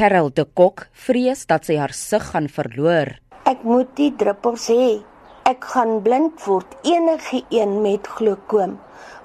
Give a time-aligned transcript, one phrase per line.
[0.00, 3.10] Carol de Kok vrees dat sy haar sig gaan verloor.
[3.50, 5.02] Ek moet die druppels hê.
[5.44, 6.72] Ek gaan blind word.
[6.88, 8.78] Enige een met glaukoom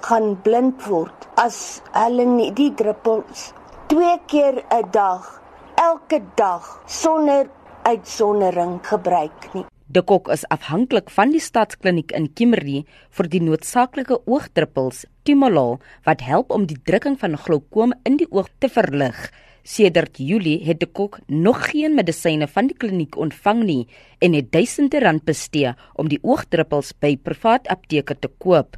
[0.04, 3.46] gaan blind word as hulle nie die druppels
[3.88, 5.40] twee keer 'n dag
[5.80, 7.48] elke dag sonder
[7.88, 9.64] uitsondering gebruik nie.
[9.88, 12.84] De Kok is afhanklik van die stadskliniek in Kimberley
[13.16, 18.52] vir die noodsaaklike oogdruppels Timolol wat help om die drukking van glaukoom in die oog
[18.58, 19.32] te verlig.
[19.66, 23.88] Sedert Julie het De Kok nog geen medisyne van die kliniek ontvang nie
[24.22, 28.76] en het duisende rand bestee om die oogdruppels by privaat apteke te koop.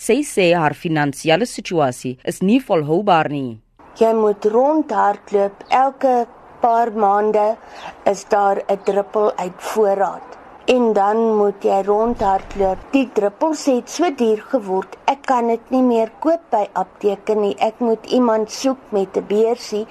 [0.00, 3.58] Sy sê haar finansiële situasie is nie volhoubaar nie.
[4.00, 6.14] Jy moet rondhardloop elke
[6.64, 7.58] paar maande
[8.08, 12.78] is daar 'n druppel uit voorraad en dan moet jy rondhardloop.
[12.92, 14.96] Die druppels het so duur geword.
[15.04, 17.56] Ek kan dit nie meer koop by apteke nie.
[17.58, 19.86] Ek moet iemand soek met 'n beursie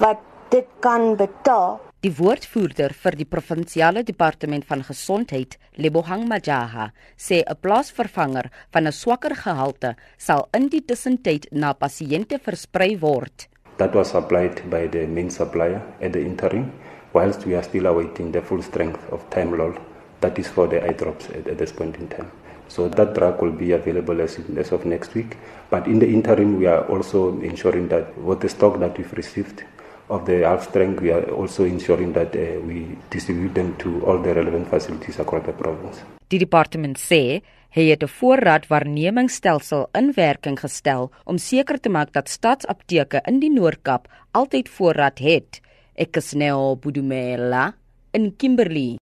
[0.00, 0.18] wat
[0.50, 1.78] dit kan betaal.
[2.00, 8.92] Die woordvoerder vir die provinsiale departement van gesondheid, Lebohang Majaha, sê 'n plaasvervanger van 'n
[8.92, 13.48] swakker gehalte sal in die tussentyd na pasiënte versprei word.
[13.76, 16.72] That was supplied by the main supplier at the interim
[17.12, 19.74] whilst we are still awaiting the full strength of Timolol
[20.20, 22.30] that is for the eye drops at, at this point in time.
[22.68, 25.36] So that drug will be available as, as of next week.
[25.70, 29.64] But in the interim, we are also ensuring that with the stock that we've received
[30.10, 34.18] of the half strength, we are also ensuring that uh, we distribute them to all
[34.18, 36.02] the relevant facilities across the province.
[36.30, 42.28] Die departement sê hy het 'n voorraadwaarnemingsstelsel in werking gestel om seker te maak dat
[42.28, 45.60] staatsapteke in die Noord-Kaap altyd voorraad het.
[45.94, 47.74] Ek is Neo Budumela
[48.12, 48.98] in Kimberley.